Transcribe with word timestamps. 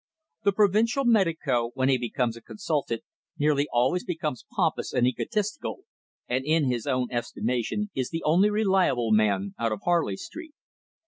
The 0.45 0.51
provincial 0.51 1.05
medico, 1.05 1.69
when 1.75 1.87
he 1.87 1.99
becomes 1.99 2.35
a 2.35 2.41
consultant, 2.41 3.03
nearly 3.37 3.67
always 3.71 4.03
becomes 4.03 4.43
pompous 4.55 4.93
and 4.93 5.05
egotistical, 5.05 5.83
and 6.27 6.43
in 6.43 6.71
his 6.71 6.87
own 6.87 7.11
estimation 7.11 7.91
is 7.93 8.09
the 8.09 8.23
only 8.25 8.49
reliable 8.49 9.11
man 9.11 9.53
out 9.59 9.71
of 9.71 9.81
Harley 9.83 10.17
Street. 10.17 10.55